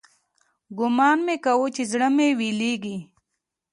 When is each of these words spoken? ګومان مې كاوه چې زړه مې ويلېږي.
ګومان 0.77 1.17
مې 1.25 1.35
كاوه 1.43 1.67
چې 1.75 1.83
زړه 1.91 2.07
مې 2.15 2.27
ويلېږي. 2.39 2.97